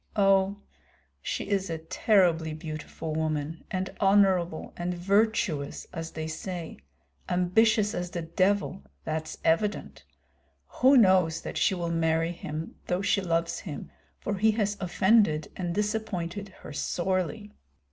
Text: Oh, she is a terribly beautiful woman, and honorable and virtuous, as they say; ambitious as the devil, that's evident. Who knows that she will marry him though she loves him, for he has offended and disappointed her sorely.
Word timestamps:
Oh, 0.15 0.57
she 1.21 1.47
is 1.47 1.69
a 1.69 1.77
terribly 1.77 2.55
beautiful 2.55 3.13
woman, 3.13 3.63
and 3.69 3.91
honorable 3.99 4.73
and 4.75 4.95
virtuous, 4.95 5.85
as 5.93 6.09
they 6.13 6.25
say; 6.25 6.77
ambitious 7.29 7.93
as 7.93 8.09
the 8.09 8.23
devil, 8.23 8.81
that's 9.05 9.37
evident. 9.45 10.03
Who 10.79 10.97
knows 10.97 11.41
that 11.41 11.55
she 11.59 11.75
will 11.75 11.91
marry 11.91 12.31
him 12.31 12.77
though 12.87 13.03
she 13.03 13.21
loves 13.21 13.59
him, 13.59 13.91
for 14.19 14.33
he 14.39 14.49
has 14.53 14.75
offended 14.79 15.51
and 15.55 15.75
disappointed 15.75 16.49
her 16.63 16.73
sorely. 16.73 17.51